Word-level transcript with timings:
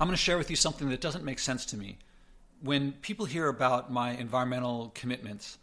I'm 0.00 0.06
going 0.06 0.16
to 0.16 0.22
share 0.22 0.38
with 0.38 0.48
you 0.48 0.56
something 0.56 0.88
that 0.88 1.02
doesn't 1.02 1.24
make 1.24 1.38
sense 1.38 1.66
to 1.66 1.76
me. 1.76 1.98
When 2.62 2.92
people 2.92 3.26
hear 3.26 3.48
about 3.48 3.92
my 3.92 4.12
environmental 4.12 4.92
commitments, 4.94 5.58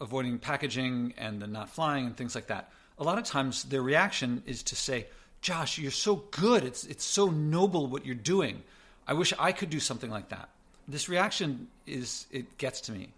avoiding 0.00 0.38
packaging 0.38 1.14
and 1.18 1.42
the 1.42 1.48
not 1.48 1.70
flying 1.70 2.06
and 2.06 2.16
things 2.16 2.36
like 2.36 2.46
that, 2.46 2.70
a 3.00 3.02
lot 3.02 3.18
of 3.18 3.24
times 3.24 3.64
their 3.64 3.82
reaction 3.82 4.44
is 4.46 4.62
to 4.62 4.76
say, 4.76 5.08
Josh, 5.40 5.76
you're 5.76 5.90
so 5.90 6.22
good. 6.30 6.62
It's, 6.62 6.84
it's 6.84 7.02
so 7.02 7.30
noble 7.30 7.88
what 7.88 8.06
you're 8.06 8.14
doing. 8.14 8.62
I 9.08 9.14
wish 9.14 9.32
I 9.40 9.50
could 9.50 9.70
do 9.70 9.80
something 9.80 10.10
like 10.10 10.28
that. 10.28 10.50
This 10.86 11.08
reaction 11.08 11.66
is, 11.84 12.26
it 12.30 12.58
gets 12.58 12.82
to 12.82 12.92
me. 12.92 13.08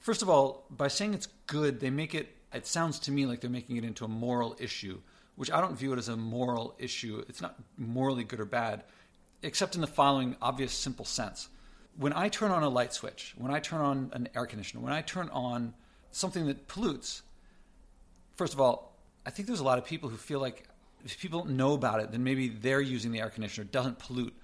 First 0.00 0.20
of 0.20 0.28
all, 0.28 0.64
by 0.70 0.88
saying 0.88 1.14
it's 1.14 1.28
good, 1.46 1.80
they 1.80 1.88
make 1.88 2.14
it, 2.14 2.28
it 2.52 2.66
sounds 2.66 2.98
to 3.00 3.12
me 3.12 3.24
like 3.24 3.40
they're 3.40 3.48
making 3.48 3.78
it 3.78 3.84
into 3.84 4.04
a 4.04 4.08
moral 4.08 4.56
issue, 4.58 4.98
which 5.36 5.50
I 5.50 5.62
don't 5.62 5.78
view 5.78 5.94
it 5.94 5.98
as 5.98 6.10
a 6.10 6.18
moral 6.18 6.74
issue. 6.78 7.24
It's 7.30 7.40
not 7.40 7.54
morally 7.78 8.24
good 8.24 8.40
or 8.40 8.44
bad 8.44 8.82
except 9.42 9.74
in 9.74 9.80
the 9.80 9.86
following 9.86 10.36
obvious, 10.40 10.72
simple 10.72 11.04
sense. 11.04 11.48
When 11.96 12.12
I 12.12 12.28
turn 12.28 12.50
on 12.50 12.62
a 12.62 12.68
light 12.68 12.92
switch, 12.92 13.34
when 13.36 13.52
I 13.52 13.60
turn 13.60 13.80
on 13.80 14.10
an 14.14 14.28
air 14.34 14.46
conditioner, 14.46 14.82
when 14.82 14.92
I 14.92 15.02
turn 15.02 15.28
on 15.30 15.74
something 16.10 16.46
that 16.46 16.68
pollutes, 16.68 17.22
first 18.36 18.54
of 18.54 18.60
all, 18.60 18.96
I 19.26 19.30
think 19.30 19.46
there's 19.46 19.60
a 19.60 19.64
lot 19.64 19.78
of 19.78 19.84
people 19.84 20.08
who 20.08 20.16
feel 20.16 20.40
like 20.40 20.68
if 21.04 21.18
people 21.18 21.40
don't 21.40 21.56
know 21.56 21.74
about 21.74 22.00
it, 22.00 22.12
then 22.12 22.22
maybe 22.24 22.48
they're 22.48 22.80
using 22.80 23.12
the 23.12 23.20
air 23.20 23.30
conditioner, 23.30 23.64
doesn't 23.64 23.98
pollute, 23.98 24.34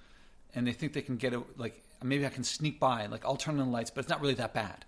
and 0.54 0.66
they 0.66 0.72
think 0.72 0.92
they 0.92 1.02
can 1.02 1.16
get 1.16 1.32
it, 1.32 1.40
like, 1.56 1.82
maybe 2.02 2.26
I 2.26 2.30
can 2.30 2.44
sneak 2.44 2.80
by, 2.80 3.06
like, 3.06 3.24
I'll 3.24 3.36
turn 3.36 3.60
on 3.60 3.66
the 3.66 3.72
lights, 3.72 3.90
but 3.90 4.00
it's 4.00 4.08
not 4.08 4.20
really 4.20 4.34
that 4.34 4.54
bad. 4.54 4.84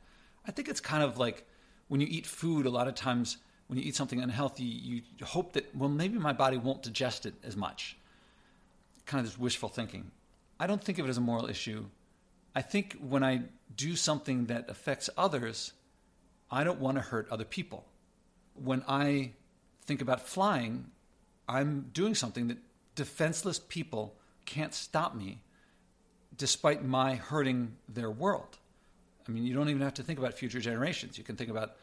I 0.46 0.50
think 0.50 0.68
it's 0.68 0.80
kind 0.80 1.02
of 1.02 1.18
like 1.18 1.46
when 1.88 2.00
you 2.00 2.08
eat 2.10 2.26
food, 2.26 2.66
a 2.66 2.70
lot 2.70 2.88
of 2.88 2.94
times 2.94 3.36
when 3.68 3.78
you 3.78 3.84
eat 3.84 3.94
something 3.94 4.20
unhealthy, 4.20 4.64
you 4.64 5.02
hope 5.22 5.52
that, 5.52 5.74
well, 5.76 5.88
maybe 5.88 6.18
my 6.18 6.32
body 6.32 6.56
won't 6.56 6.82
digest 6.82 7.24
it 7.26 7.34
as 7.44 7.56
much 7.56 7.96
kind 9.10 9.24
of 9.24 9.30
this 9.30 9.38
wishful 9.38 9.68
thinking. 9.68 10.12
I 10.60 10.68
don't 10.68 10.82
think 10.82 10.98
of 11.00 11.06
it 11.06 11.08
as 11.08 11.18
a 11.18 11.20
moral 11.20 11.50
issue. 11.50 11.86
I 12.54 12.62
think 12.62 12.96
when 13.00 13.24
I 13.24 13.42
do 13.76 13.96
something 13.96 14.46
that 14.46 14.70
affects 14.70 15.10
others, 15.16 15.72
I 16.48 16.62
don't 16.62 16.78
want 16.78 16.96
to 16.96 17.02
hurt 17.02 17.26
other 17.28 17.44
people. 17.44 17.84
When 18.54 18.84
I 18.86 19.32
think 19.84 20.00
about 20.00 20.20
flying, 20.20 20.86
I'm 21.48 21.90
doing 21.92 22.14
something 22.14 22.48
that 22.48 22.58
defenseless 22.94 23.58
people 23.58 24.14
can't 24.46 24.74
stop 24.74 25.14
me 25.14 25.42
despite 26.36 26.84
my 26.84 27.16
hurting 27.16 27.76
their 27.88 28.10
world. 28.10 28.58
I 29.26 29.32
mean, 29.32 29.44
you 29.44 29.54
don't 29.54 29.68
even 29.68 29.82
have 29.82 29.94
to 29.94 30.04
think 30.04 30.20
about 30.20 30.34
future 30.34 30.60
generations. 30.60 31.18
You 31.18 31.24
can 31.24 31.34
think 31.34 31.50
about 31.50 31.76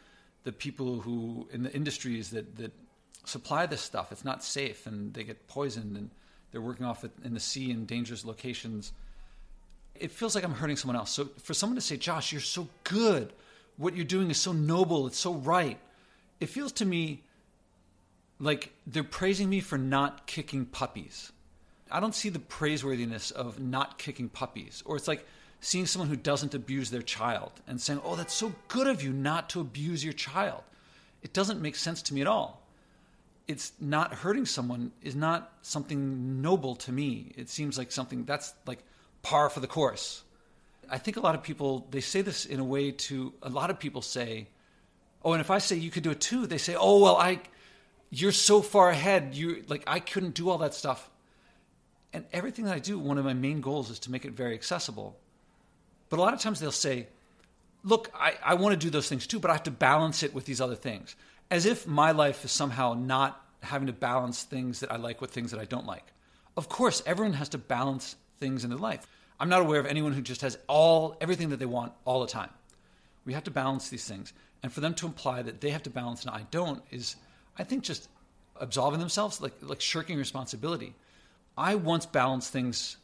the 0.45 0.53
people 0.53 1.01
who 1.01 1.49
in 1.51 1.63
the 1.63 1.73
industries 1.73 2.29
that, 2.31 2.55
that 2.55 2.71
supply 3.25 3.65
this 3.65 3.81
stuff. 3.81 4.13
It's 4.13 4.23
not 4.23 4.45
safe 4.45 4.87
and 4.87 5.13
they 5.13 5.25
get 5.25 5.47
poisoned 5.47 5.97
and 5.97 6.09
they're 6.57 6.65
working 6.65 6.87
off 6.87 7.05
in 7.23 7.35
the 7.35 7.39
sea 7.39 7.69
in 7.69 7.85
dangerous 7.85 8.25
locations. 8.25 8.91
It 9.93 10.09
feels 10.09 10.33
like 10.33 10.43
I'm 10.43 10.53
hurting 10.53 10.75
someone 10.75 10.95
else. 10.95 11.11
So 11.11 11.29
for 11.43 11.53
someone 11.53 11.75
to 11.75 11.81
say, 11.81 11.97
Josh, 11.97 12.31
you're 12.31 12.41
so 12.41 12.67
good. 12.83 13.31
What 13.77 13.95
you're 13.95 14.05
doing 14.05 14.31
is 14.31 14.39
so 14.39 14.53
noble. 14.53 15.05
It's 15.05 15.19
so 15.19 15.35
right. 15.35 15.77
It 16.39 16.47
feels 16.47 16.71
to 16.73 16.85
me 16.85 17.21
like 18.39 18.73
they're 18.87 19.03
praising 19.03 19.51
me 19.51 19.59
for 19.59 19.77
not 19.77 20.25
kicking 20.25 20.65
puppies. 20.65 21.31
I 21.91 21.99
don't 21.99 22.15
see 22.15 22.29
the 22.29 22.39
praiseworthiness 22.39 23.29
of 23.29 23.59
not 23.59 23.99
kicking 23.99 24.27
puppies. 24.27 24.81
Or 24.83 24.95
it's 24.95 25.07
like 25.07 25.27
seeing 25.61 25.85
someone 25.85 26.09
who 26.09 26.15
doesn't 26.15 26.55
abuse 26.55 26.89
their 26.89 27.03
child 27.03 27.51
and 27.67 27.79
saying, 27.79 28.01
oh, 28.03 28.15
that's 28.15 28.33
so 28.33 28.51
good 28.67 28.87
of 28.87 29.03
you 29.03 29.13
not 29.13 29.47
to 29.51 29.61
abuse 29.61 30.03
your 30.03 30.13
child. 30.13 30.63
It 31.21 31.33
doesn't 31.33 31.61
make 31.61 31.75
sense 31.75 32.01
to 32.01 32.15
me 32.15 32.21
at 32.21 32.27
all 32.27 32.66
it's 33.47 33.71
not 33.79 34.13
hurting 34.13 34.45
someone 34.45 34.91
is 35.01 35.15
not 35.15 35.53
something 35.61 36.41
noble 36.41 36.75
to 36.75 36.91
me. 36.91 37.31
It 37.37 37.49
seems 37.49 37.77
like 37.77 37.91
something 37.91 38.25
that's 38.25 38.53
like 38.65 38.79
par 39.23 39.49
for 39.49 39.61
the 39.61 39.67
course. 39.67 40.23
I 40.89 40.97
think 40.97 41.17
a 41.17 41.21
lot 41.21 41.35
of 41.35 41.43
people 41.43 41.87
they 41.89 42.01
say 42.01 42.21
this 42.21 42.45
in 42.45 42.59
a 42.59 42.63
way 42.63 42.91
to 42.91 43.33
a 43.41 43.49
lot 43.49 43.69
of 43.69 43.79
people 43.79 44.01
say, 44.01 44.47
"Oh, 45.23 45.33
and 45.33 45.41
if 45.41 45.49
I 45.49 45.59
say 45.59 45.75
you 45.77 45.91
could 45.91 46.03
do 46.03 46.11
it 46.11 46.21
too," 46.21 46.45
they 46.45 46.57
say, 46.57 46.75
"Oh, 46.75 46.99
well, 46.99 47.15
I 47.15 47.39
you're 48.09 48.31
so 48.31 48.61
far 48.61 48.89
ahead. 48.89 49.35
You 49.35 49.63
like 49.67 49.83
I 49.87 49.99
couldn't 49.99 50.33
do 50.33 50.49
all 50.49 50.57
that 50.59 50.73
stuff." 50.73 51.09
And 52.13 52.25
everything 52.33 52.65
that 52.65 52.73
I 52.73 52.79
do, 52.79 52.99
one 52.99 53.17
of 53.17 53.25
my 53.25 53.33
main 53.33 53.61
goals 53.61 53.89
is 53.89 53.99
to 53.99 54.11
make 54.11 54.25
it 54.25 54.31
very 54.31 54.55
accessible. 54.55 55.17
But 56.09 56.19
a 56.19 56.21
lot 56.21 56.33
of 56.33 56.39
times 56.39 56.59
they'll 56.59 56.71
say, 56.71 57.07
"Look, 57.83 58.11
I, 58.13 58.37
I 58.43 58.53
want 58.55 58.73
to 58.73 58.77
do 58.77 58.89
those 58.89 59.07
things 59.07 59.27
too, 59.27 59.39
but 59.39 59.51
I 59.51 59.53
have 59.53 59.63
to 59.63 59.71
balance 59.71 60.23
it 60.23 60.33
with 60.33 60.45
these 60.45 60.59
other 60.59 60.75
things." 60.75 61.15
As 61.49 61.65
if 61.65 61.87
my 61.87 62.11
life 62.11 62.43
is 62.45 62.51
somehow 62.51 62.93
not 62.93 63.43
having 63.61 63.87
to 63.87 63.93
balance 63.93 64.43
things 64.43 64.81
that 64.81 64.91
I 64.91 64.97
like 64.97 65.21
with 65.21 65.31
things 65.31 65.51
that 65.51 65.59
I 65.59 65.65
don't 65.65 65.85
like. 65.85 66.05
Of 66.55 66.69
course, 66.69 67.03
everyone 67.05 67.33
has 67.33 67.49
to 67.49 67.57
balance 67.57 68.15
things 68.39 68.63
in 68.63 68.69
their 68.69 68.79
life. 68.79 69.05
I'm 69.39 69.49
not 69.49 69.61
aware 69.61 69.79
of 69.79 69.85
anyone 69.85 70.13
who 70.13 70.21
just 70.21 70.41
has 70.41 70.57
all 70.67 71.15
everything 71.21 71.49
that 71.49 71.57
they 71.57 71.65
want 71.65 71.93
all 72.05 72.21
the 72.21 72.27
time. 72.27 72.49
We 73.25 73.33
have 73.33 73.43
to 73.43 73.51
balance 73.51 73.89
these 73.89 74.07
things. 74.07 74.33
And 74.63 74.71
for 74.71 74.81
them 74.81 74.93
to 74.95 75.05
imply 75.05 75.41
that 75.43 75.61
they 75.61 75.69
have 75.69 75.83
to 75.83 75.89
balance 75.89 76.23
and 76.23 76.31
I 76.31 76.45
don't 76.49 76.81
is 76.91 77.15
I 77.57 77.63
think 77.63 77.83
just 77.83 78.09
absolving 78.59 78.99
themselves, 78.99 79.41
like 79.41 79.53
like 79.61 79.81
shirking 79.81 80.17
responsibility. 80.17 80.95
I 81.57 81.75
once 81.75 82.05
balanced 82.05 82.51
things 82.51 82.97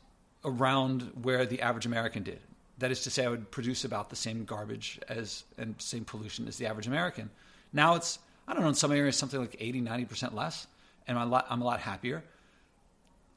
around 0.46 1.12
where 1.22 1.46
the 1.46 1.62
average 1.62 1.86
American 1.86 2.24
did. 2.24 2.40
That 2.80 2.92
is 2.92 3.02
to 3.02 3.10
say, 3.10 3.25
I 3.25 3.30
would 3.30 3.50
produce 3.52 3.86
about 3.86 4.10
the 4.10 4.16
same 4.16 4.46
garbage 4.46 5.00
as 5.08 5.44
and 5.58 5.75
same 5.78 6.06
pollution 6.06 6.48
as 6.48 6.58
the 6.58 6.66
average 6.66 6.88
American. 6.88 7.30
Now 7.72 7.96
it's 7.96 8.20
I 8.48 8.54
don't 8.54 8.64
know, 8.64 8.70
in 8.70 8.76
some 8.76 8.92
areas, 8.92 9.16
something 9.16 9.40
like 9.40 9.56
80, 9.59 9.81
90% 9.81 10.34
less, 10.34 10.68
and 11.08 11.18
I'm 11.18 11.28
a, 11.28 11.31
lot, 11.31 11.48
I'm 11.50 11.62
a 11.62 11.66
lot 11.66 11.80
happier. 11.80 12.24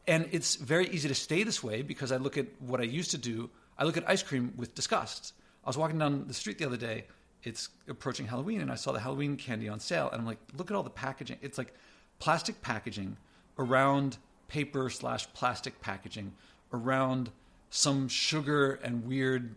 And 0.06 0.28
it's 0.32 0.56
very 0.56 0.88
easy 0.88 1.08
to 1.08 1.14
stay 1.14 1.42
this 1.42 1.62
way 1.62 1.82
because 1.82 2.12
I 2.12 2.16
look 2.16 2.36
at 2.38 2.46
what 2.60 2.80
I 2.80 2.84
used 2.84 3.10
to 3.12 3.18
do. 3.18 3.50
I 3.78 3.84
look 3.84 3.96
at 3.96 4.08
ice 4.08 4.22
cream 4.22 4.52
with 4.56 4.74
disgust. 4.74 5.32
I 5.64 5.68
was 5.68 5.76
walking 5.76 5.98
down 5.98 6.26
the 6.26 6.34
street 6.34 6.58
the 6.58 6.66
other 6.66 6.76
day. 6.76 7.04
It's 7.42 7.68
approaching 7.88 8.26
Halloween, 8.26 8.60
and 8.60 8.70
I 8.70 8.76
saw 8.76 8.92
the 8.92 9.00
Halloween 9.00 9.36
candy 9.36 9.68
on 9.68 9.80
sale. 9.80 10.08
And 10.10 10.20
I'm 10.20 10.26
like, 10.26 10.38
look 10.56 10.70
at 10.70 10.76
all 10.76 10.82
the 10.82 10.90
packaging. 10.90 11.38
It's 11.42 11.58
like 11.58 11.74
plastic 12.18 12.62
packaging 12.62 13.16
around 13.58 14.18
paper 14.48 14.90
slash 14.90 15.32
plastic 15.32 15.80
packaging 15.80 16.32
around 16.72 17.30
some 17.70 18.08
sugar 18.08 18.74
and 18.82 19.06
weird 19.06 19.54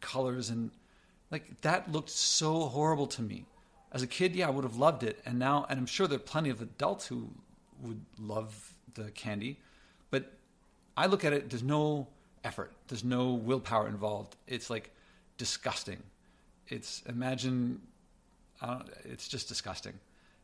colors. 0.00 0.50
And 0.50 0.70
like, 1.30 1.60
that 1.62 1.90
looked 1.90 2.10
so 2.10 2.66
horrible 2.66 3.06
to 3.08 3.22
me 3.22 3.44
as 3.92 4.02
a 4.02 4.06
kid, 4.06 4.36
yeah, 4.36 4.46
I 4.46 4.50
would 4.50 4.64
have 4.64 4.76
loved 4.76 5.02
it. 5.02 5.20
And 5.26 5.38
now, 5.38 5.66
and 5.68 5.78
I'm 5.78 5.86
sure 5.86 6.06
there 6.06 6.16
are 6.16 6.20
plenty 6.20 6.50
of 6.50 6.60
adults 6.62 7.06
who 7.06 7.28
would 7.82 8.00
love 8.18 8.74
the 8.94 9.10
candy, 9.10 9.58
but 10.10 10.32
I 10.96 11.06
look 11.06 11.24
at 11.24 11.32
it, 11.32 11.50
there's 11.50 11.62
no 11.62 12.08
effort, 12.44 12.72
there's 12.88 13.04
no 13.04 13.32
willpower 13.32 13.88
involved. 13.88 14.36
It's 14.46 14.70
like 14.70 14.90
disgusting. 15.38 16.02
It's, 16.68 17.02
imagine, 17.08 17.80
it's 19.04 19.28
just 19.28 19.48
disgusting. 19.48 19.94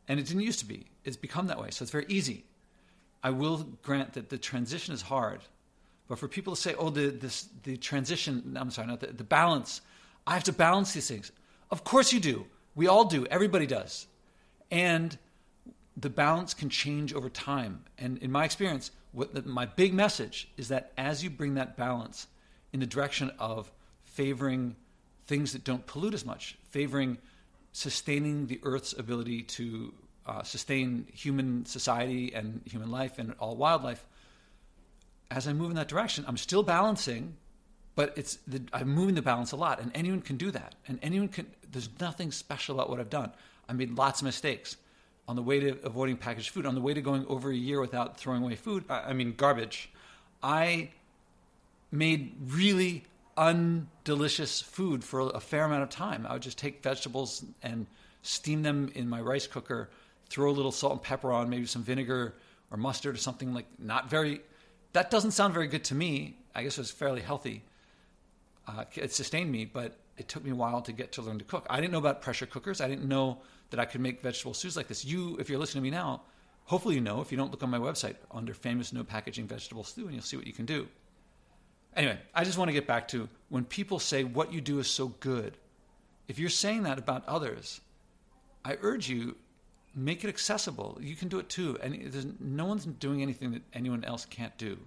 And 0.07 0.19
it 0.19 0.25
didn't 0.25 0.43
used 0.43 0.59
to 0.59 0.65
be. 0.65 0.85
It's 1.03 1.17
become 1.17 1.47
that 1.47 1.59
way. 1.59 1.69
So 1.71 1.83
it's 1.83 1.91
very 1.91 2.05
easy. 2.07 2.43
I 3.23 3.29
will 3.29 3.67
grant 3.81 4.13
that 4.13 4.29
the 4.29 4.37
transition 4.37 4.93
is 4.93 5.01
hard, 5.01 5.41
but 6.07 6.19
for 6.19 6.27
people 6.27 6.55
to 6.55 6.61
say, 6.61 6.75
oh, 6.75 6.89
the, 6.89 7.07
this, 7.07 7.49
the 7.63 7.77
transition, 7.77 8.55
I'm 8.59 8.71
sorry, 8.71 8.87
not 8.87 8.99
the, 8.99 9.07
the 9.07 9.23
balance, 9.23 9.81
I 10.25 10.33
have 10.33 10.43
to 10.45 10.53
balance 10.53 10.93
these 10.93 11.07
things. 11.07 11.31
Of 11.71 11.83
course 11.83 12.13
you 12.13 12.19
do. 12.19 12.45
We 12.77 12.85
all 12.87 13.05
do. 13.05 13.25
Everybody 13.25 13.65
does. 13.65 14.05
And 14.69 15.17
the 15.97 16.11
balance 16.11 16.53
can 16.53 16.69
change 16.69 17.11
over 17.11 17.27
time. 17.27 17.83
And 17.97 18.19
in 18.19 18.31
my 18.31 18.45
experience, 18.45 18.91
the, 19.13 19.41
my 19.41 19.65
big 19.65 19.95
message 19.95 20.47
is 20.57 20.67
that 20.67 20.91
as 20.95 21.23
you 21.23 21.31
bring 21.31 21.55
that 21.55 21.75
balance 21.75 22.27
in 22.71 22.79
the 22.79 22.85
direction 22.85 23.31
of 23.39 23.71
favoring 24.05 24.75
things 25.25 25.53
that 25.53 25.63
don't 25.63 25.87
pollute 25.87 26.13
as 26.13 26.23
much, 26.23 26.55
favoring 26.69 27.17
sustaining 27.71 28.45
the 28.45 28.59
Earth's 28.61 28.93
ability 28.93 29.41
to 29.41 29.91
uh, 30.27 30.43
sustain 30.43 31.07
human 31.11 31.65
society 31.65 32.31
and 32.35 32.61
human 32.65 32.91
life 32.91 33.17
and 33.17 33.33
all 33.39 33.55
wildlife, 33.55 34.05
as 35.31 35.47
I 35.47 35.53
move 35.53 35.71
in 35.71 35.75
that 35.77 35.87
direction, 35.87 36.25
I'm 36.27 36.37
still 36.37 36.61
balancing 36.61 37.37
but 37.97 38.13
it's 38.15 38.37
the, 38.47 38.61
I'm 38.71 38.89
moving 38.89 39.15
the 39.15 39.23
balance 39.23 39.53
a 39.53 39.55
lot, 39.55 39.81
and 39.81 39.91
anyone 39.95 40.21
can 40.21 40.37
do 40.37 40.51
that. 40.51 40.75
And 40.87 40.99
anyone 41.01 41.29
can. 41.29 41.47
There's 41.71 41.89
nothing 41.99 42.31
special 42.31 42.75
about 42.75 42.91
what 42.91 42.99
I've 42.99 43.09
done. 43.09 43.31
I 43.67 43.73
made 43.73 43.97
lots 43.97 44.21
of 44.21 44.25
mistakes 44.25 44.77
on 45.27 45.35
the 45.35 45.41
way 45.41 45.59
to 45.59 45.79
avoiding 45.83 46.15
packaged 46.15 46.51
food, 46.51 46.67
on 46.67 46.75
the 46.75 46.79
way 46.79 46.93
to 46.93 47.01
going 47.01 47.25
over 47.25 47.49
a 47.49 47.55
year 47.55 47.81
without 47.81 48.15
throwing 48.15 48.43
away 48.43 48.55
food. 48.55 48.85
I, 48.87 48.99
I 48.99 49.13
mean, 49.13 49.33
garbage. 49.35 49.89
I 50.43 50.91
made 51.91 52.35
really 52.45 53.03
undelicious 53.35 54.61
food 54.61 55.03
for 55.03 55.31
a 55.33 55.39
fair 55.39 55.65
amount 55.65 55.81
of 55.81 55.89
time. 55.89 56.27
I 56.29 56.33
would 56.33 56.43
just 56.43 56.59
take 56.59 56.83
vegetables 56.83 57.43
and 57.63 57.87
steam 58.21 58.61
them 58.61 58.91
in 58.93 59.09
my 59.09 59.21
rice 59.21 59.47
cooker, 59.47 59.89
throw 60.29 60.51
a 60.51 60.53
little 60.53 60.71
salt 60.71 60.93
and 60.93 61.01
pepper 61.01 61.31
on, 61.31 61.49
maybe 61.49 61.65
some 61.65 61.81
vinegar 61.81 62.35
or 62.69 62.77
mustard 62.77 63.15
or 63.15 63.19
something 63.19 63.55
like 63.55 63.65
not 63.79 64.07
very. 64.07 64.41
That 64.93 65.09
doesn't 65.09 65.31
sound 65.31 65.55
very 65.55 65.67
good 65.67 65.83
to 65.85 65.95
me. 65.95 66.37
I 66.53 66.61
guess 66.61 66.77
it 66.77 66.81
was 66.81 66.91
fairly 66.91 67.21
healthy 67.21 67.63
uh, 68.67 68.83
it 68.95 69.13
sustained 69.13 69.51
me, 69.51 69.65
but 69.65 69.97
it 70.17 70.27
took 70.27 70.43
me 70.43 70.51
a 70.51 70.55
while 70.55 70.81
to 70.81 70.91
get 70.91 71.11
to 71.13 71.21
learn 71.21 71.39
to 71.39 71.45
cook. 71.45 71.65
I 71.69 71.79
didn't 71.79 71.93
know 71.93 71.99
about 71.99 72.21
pressure 72.21 72.45
cookers. 72.45 72.81
I 72.81 72.87
didn't 72.87 73.07
know 73.07 73.39
that 73.69 73.79
I 73.79 73.85
could 73.85 74.01
make 74.01 74.21
vegetable 74.21 74.53
stews 74.53 74.75
like 74.75 74.87
this. 74.87 75.05
You, 75.05 75.37
if 75.39 75.49
you're 75.49 75.59
listening 75.59 75.83
to 75.83 75.89
me 75.89 75.95
now, 75.95 76.21
hopefully 76.65 76.95
you 76.95 77.01
know. 77.01 77.21
If 77.21 77.31
you 77.31 77.37
don't, 77.37 77.51
look 77.51 77.63
on 77.63 77.69
my 77.69 77.79
website 77.79 78.15
under 78.31 78.53
famous 78.53 78.91
no 78.93 79.03
packaging 79.03 79.47
vegetable 79.47 79.83
stew, 79.83 80.05
and 80.05 80.13
you'll 80.13 80.23
see 80.23 80.37
what 80.37 80.47
you 80.47 80.53
can 80.53 80.65
do. 80.65 80.87
Anyway, 81.95 82.17
I 82.33 82.43
just 82.43 82.57
want 82.57 82.69
to 82.69 82.73
get 82.73 82.87
back 82.87 83.07
to 83.09 83.27
when 83.49 83.65
people 83.65 83.99
say 83.99 84.23
what 84.23 84.53
you 84.53 84.61
do 84.61 84.79
is 84.79 84.87
so 84.87 85.07
good. 85.19 85.57
If 86.27 86.37
you're 86.39 86.49
saying 86.49 86.83
that 86.83 86.99
about 86.99 87.27
others, 87.27 87.81
I 88.63 88.77
urge 88.81 89.09
you 89.09 89.35
make 89.95 90.23
it 90.23 90.27
accessible. 90.27 90.97
You 91.01 91.15
can 91.15 91.27
do 91.27 91.39
it 91.39 91.49
too. 91.49 91.77
And 91.81 92.39
no 92.39 92.65
one's 92.65 92.85
doing 92.85 93.21
anything 93.21 93.51
that 93.51 93.63
anyone 93.73 94.03
else 94.03 94.25
can't 94.25 94.55
do. 94.57 94.77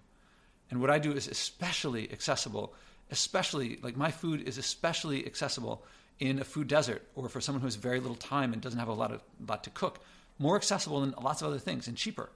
And 0.71 0.81
what 0.81 0.91
I 0.91 1.01
do 1.01 1.13
is 1.13 1.27
especially 1.27 2.11
accessible, 2.13 2.75
especially 3.11 3.79
like 3.83 3.97
my 3.97 4.11
food 4.11 4.43
is 4.43 4.59
especially 4.59 5.27
accessible 5.27 5.85
in 6.19 6.39
a 6.39 6.45
food 6.45 6.69
desert 6.69 7.03
or 7.15 7.29
for 7.29 7.41
someone 7.41 7.61
who 7.61 7.67
has 7.67 7.77
very 7.77 7.99
little 7.99 8.17
time 8.17 8.53
and 8.53 8.61
doesn't 8.61 8.79
have 8.79 8.89
a 8.89 8.93
lot 8.93 9.11
of 9.11 9.23
lot 9.47 9.65
to 9.65 9.71
cook. 9.71 10.01
More 10.39 10.57
accessible 10.57 11.01
than 11.01 11.15
lots 11.21 11.43
of 11.43 11.49
other 11.49 11.59
things 11.59 11.89
and 11.89 11.97
cheaper. 11.97 12.31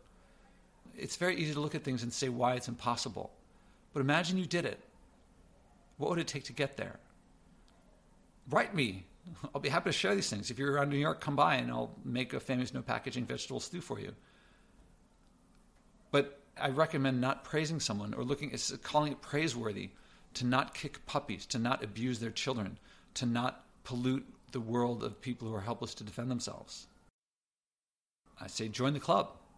It's 0.96 1.16
very 1.16 1.36
easy 1.36 1.54
to 1.54 1.60
look 1.60 1.74
at 1.74 1.84
things 1.84 2.02
and 2.02 2.12
say 2.12 2.28
why 2.28 2.54
it's 2.54 2.68
impossible. 2.68 3.32
But 3.92 4.00
imagine 4.00 4.38
you 4.38 4.46
did 4.46 4.64
it. 4.64 4.80
What 5.96 6.10
would 6.10 6.18
it 6.18 6.26
take 6.26 6.44
to 6.44 6.52
get 6.52 6.76
there? 6.76 6.98
Write 8.50 8.74
me. 8.74 9.04
I'll 9.54 9.60
be 9.60 9.68
happy 9.68 9.88
to 9.88 9.92
share 9.92 10.14
these 10.14 10.28
things. 10.28 10.50
If 10.50 10.58
you're 10.58 10.72
around 10.72 10.90
New 10.90 10.98
York, 10.98 11.20
come 11.20 11.36
by 11.36 11.56
and 11.56 11.70
I'll 11.70 11.94
make 12.04 12.32
a 12.34 12.40
famous 12.40 12.74
no 12.74 12.82
packaging 12.82 13.26
vegetable 13.26 13.60
stew 13.60 13.80
for 13.80 13.98
you. 13.98 14.12
But 16.10 16.40
I 16.60 16.68
recommend 16.68 17.20
not 17.20 17.44
praising 17.44 17.80
someone 17.80 18.14
or 18.14 18.22
looking, 18.22 18.52
calling 18.82 19.12
it 19.12 19.20
praiseworthy 19.22 19.90
to 20.34 20.46
not 20.46 20.75
kick 20.75 21.04
puppies, 21.06 21.46
to 21.46 21.58
not 21.58 21.82
abuse 21.82 22.20
their 22.20 22.31
children, 22.31 22.78
to 23.14 23.26
not 23.26 23.64
pollute 23.84 24.26
the 24.52 24.60
world 24.60 25.02
of 25.02 25.20
people 25.20 25.48
who 25.48 25.54
are 25.54 25.60
helpless 25.60 25.94
to 25.94 26.04
defend 26.04 26.31
themselves. 26.31 26.86
I 28.40 28.46
say 28.46 28.69
join 28.69 28.92
the 28.94 29.00
club. 29.00 29.31